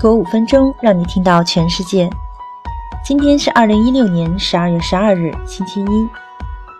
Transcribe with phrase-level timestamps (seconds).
[0.00, 2.08] 隔五分钟，让你听到全世界。
[3.04, 6.08] 今天是二零一六年十二月十二日，星期一。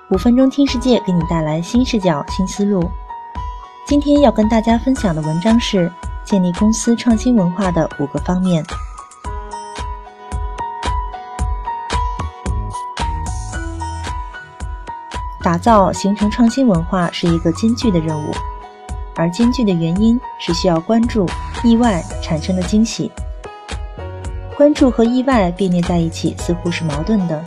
[0.08, 2.90] 五分钟听世界，给你带来新视角、新思路。
[3.84, 5.92] 今天要跟大家分享的文章是
[6.24, 8.64] 建立公司创新文化的五个方面。
[15.42, 18.30] 打造、形成创新文化是一个艰巨的任务，
[19.20, 21.28] 而艰巨的原因是需要关注、
[21.62, 23.12] 意外产生的惊喜。
[24.56, 27.38] 关注和意外并列在一起，似乎是矛盾的，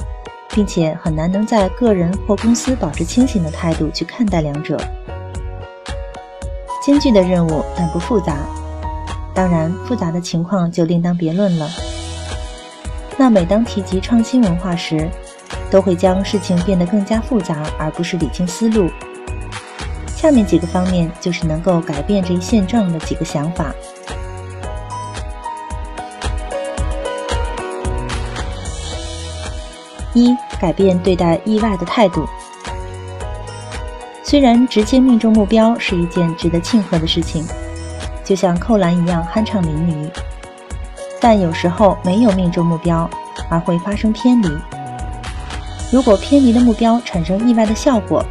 [0.50, 4.80] 并且很难能在个人或公司保持清醒的态度去看待两者。
[6.86, 8.38] 艰巨的任务，但不复杂。
[9.34, 11.68] 当然，复杂的情况就另当别论了。
[13.18, 15.10] 那每当提及创新文化时，
[15.72, 18.88] 都会将事情变得更加复杂，而不是理清思路。
[20.24, 23.76] 下面几个方面就是能够改变这一现状的几个想法：
[30.14, 32.26] 一、改变对待意外的态度。
[34.24, 37.46] 虽然直接命中目标是一件值得庆贺的事情，
[38.24, 40.10] 就像扣篮一样酣畅淋漓，
[41.20, 43.10] 但有时候没有命中目标，
[43.50, 44.48] 而会发生偏离。
[45.92, 48.24] 如果偏离的目标产生意外的效果，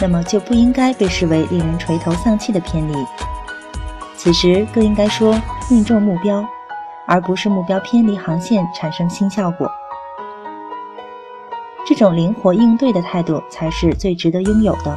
[0.00, 2.94] 那么就不应该被视为令人垂头丧气的偏离。
[4.16, 5.40] 此时更应该说
[5.70, 6.44] 命中目标，
[7.06, 9.70] 而不是目标偏离航线产生新效果。
[11.86, 14.94] 这种灵活应对的态度才是最值得拥有的。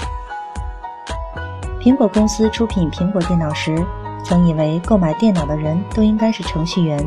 [1.79, 3.75] 苹果公司出品苹果电脑时，
[4.23, 7.03] 曾以为购买电脑的人都应该是程序员，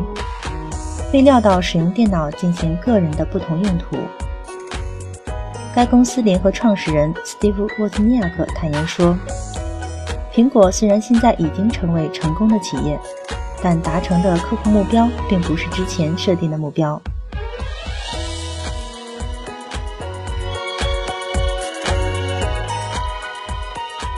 [1.12, 3.96] 未料到使用电脑进行个人的不同用途。
[5.74, 9.18] 该公司联合创始人 Steve Wozniak 坦言说
[10.32, 12.96] ：“苹果虽然现在已经成为成功的企业，
[13.60, 17.02] 但达成的客户目标并不是之前设定的目标。”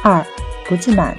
[0.04, 0.22] 二，
[0.68, 1.16] 不自满。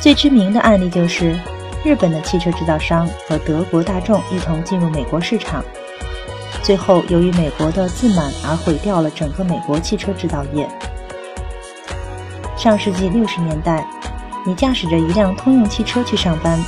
[0.00, 1.36] 最知名的案例就是
[1.84, 5.64] 日本的汽车制造商和德国大众一同进入美国市场。
[6.62, 10.68] 最后，由于美国的自满而毁掉了整个美国汽车制造业。
[12.56, 13.84] 上世纪六十年代，
[14.46, 16.62] 你驾驶着一辆通用汽车去上班，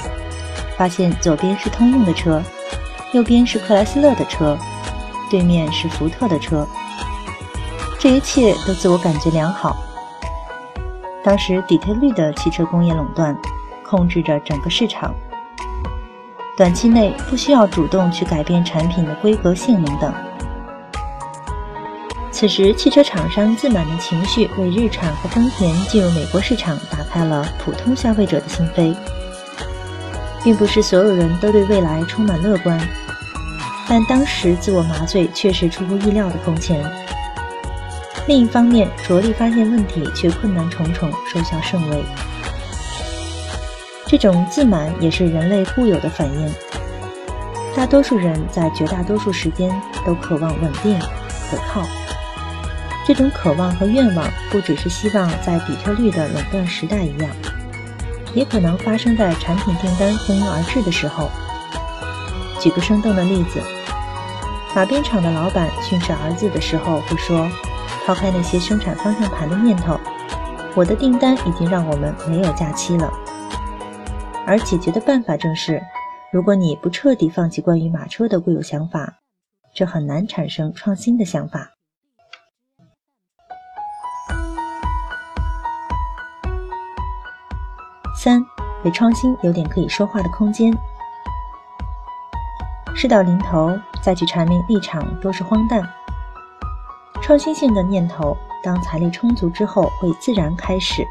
[0.76, 2.42] 发现左边是通用的车，
[3.12, 4.58] 右边是克莱斯勒的车，
[5.30, 6.66] 对面是福特的车，
[8.00, 9.76] 这一切都自我感觉良好。
[11.22, 13.36] 当时底特律的汽车工业垄断，
[13.86, 15.14] 控制着整个市场。
[16.56, 20.12] 短期内不需要主动去改变产品的规格、性能等。
[22.30, 28.94] 此时，汽车厂商自满的情绪为日产和丰田进入美国市场打开了普通消费者的心扉。
[30.44, 32.78] 并不是所有人都对未来充满乐观，
[33.88, 36.84] 但当时自我麻醉确实出乎意料的空前。
[38.28, 42.04] 另一方面，着力发现问题却困难重重，收效甚微。
[44.16, 46.48] 这种自满也是人类固有的反应。
[47.74, 49.68] 大多数人在绝大多数时间
[50.06, 50.96] 都渴望稳定、
[51.50, 51.82] 可靠。
[53.04, 57.28] 这种渴望和愿望不只是希望在底特律的垄断时代一样，
[58.34, 61.28] 也可能发生在产品订单蜂拥而至的时候。
[62.60, 63.60] 举个生动的例子，
[64.76, 67.50] 马鞭厂的老板训斥儿子的时候会说
[68.06, 69.98] ：“抛开那些生产方向盘的念头，
[70.76, 73.12] 我的订单已经让我们没有假期了。”
[74.46, 75.82] 而解决的办法正是：
[76.30, 79.14] 如果你不彻底放弃关于马车的固有想法，
[79.74, 81.70] 这很难产生创新的想法。
[88.16, 88.44] 三，
[88.82, 90.72] 给创新有点可以说话的空间。
[92.94, 95.82] 事到临头再去阐明立场，都是荒诞。
[97.22, 101.02] 创新性的念头，当财力充足之后，会自然开始。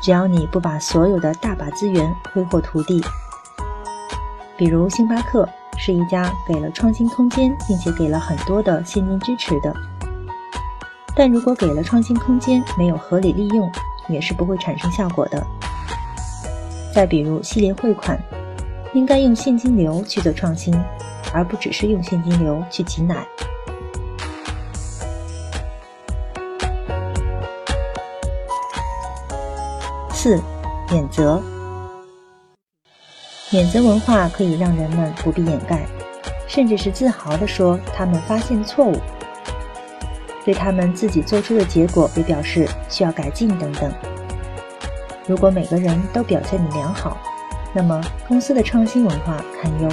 [0.00, 3.02] 只要你不把所有的大把资源挥霍涂地，
[4.56, 9.74] 比如星巴克是一家给了创新空间，并且给了很多的现金支持的。
[11.14, 13.70] 但如果给了创新空间，没有合理利用，
[14.08, 15.46] 也是不会产生效果的。
[16.94, 18.18] 再比如系列汇款，
[18.94, 20.74] 应该用现金流去做创新，
[21.34, 23.26] 而不只是用现金流去挤奶。
[30.22, 30.38] 四，
[30.90, 31.42] 免责。
[33.48, 35.86] 免责文化可以让人们不必掩盖，
[36.46, 39.00] 甚至是自豪地说他们发现错误，
[40.44, 43.90] 对他们自己做出的结果也表示需要改进等等。
[45.26, 47.16] 如果每个人都表现的良好，
[47.72, 49.88] 那么公司的创新文化堪忧。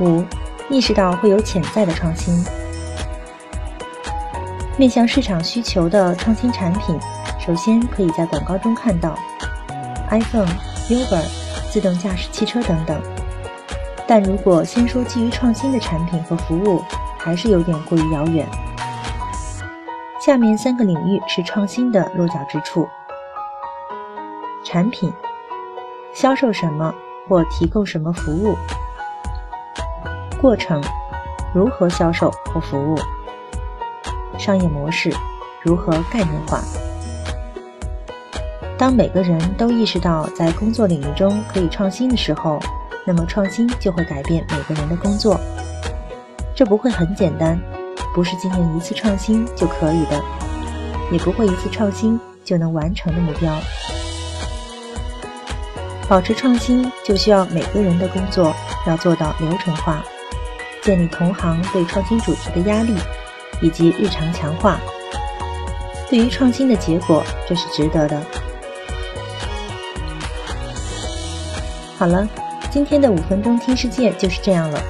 [0.00, 0.24] 五，
[0.70, 2.42] 意识到会有潜在的创新，
[4.78, 6.98] 面向市场需求的创新产品，
[7.40, 9.18] 首先可以在广告中看到
[10.10, 10.46] ，iPhone、
[10.88, 11.24] Uber、
[11.70, 13.00] 自动驾驶汽车等等。
[14.06, 16.82] 但如果先说基于创新的产品和服务，
[17.18, 18.46] 还是有点过于遥远。
[20.20, 22.86] 下面三个领域是创新的落脚之处：
[24.62, 25.10] 产品，
[26.12, 26.94] 销售什么
[27.26, 28.54] 或提供什么服务。
[30.38, 30.82] 过程，
[31.54, 32.96] 如何销售或服务；
[34.38, 35.12] 商业模式，
[35.62, 36.60] 如何概念化。
[38.78, 42.60] 当每个人都意识到在工作领域中可以创新的时候，
[43.06, 45.40] 那么创新就会改变每个人的工作。
[46.54, 47.58] 这不会很简单，
[48.14, 50.22] 不是今年一次创新就可以的，
[51.10, 53.54] 也不会一次创新就能完成的目标。
[56.08, 58.54] 保持创新，就需要每个人的工作
[58.86, 60.02] 要做到流程化。
[60.82, 62.94] 建立同行对创新主题的压力，
[63.60, 64.78] 以及日常强化。
[66.08, 68.22] 对于创新的结果，这是值得的。
[71.98, 72.28] 好了，
[72.70, 74.80] 今天的五分钟听世界就是这样了。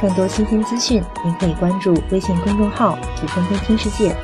[0.00, 4.14] 更多新鲜资讯，您可以关注微信公众号“五分钟听世界”，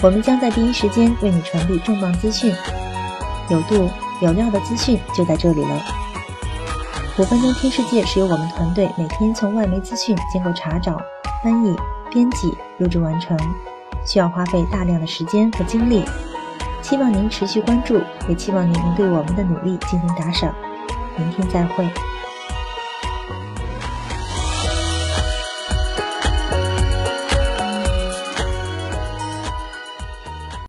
[0.00, 2.54] 我们将在第一时间为你传递重磅资讯，
[3.50, 3.90] 有度
[4.22, 5.82] 有料的资讯就在这里了。
[7.18, 10.96] 五分钟听世界是由我们团队每天从外媒资讯经过查找、
[11.42, 11.76] 翻译、
[12.10, 13.36] 编辑、录制完成，
[14.04, 16.04] 需要花费大量的时间和精力。
[16.82, 20.54] 希望您持续关注，也期望您能对我们的努力进行打赏。
[21.16, 21.86] 明天再会。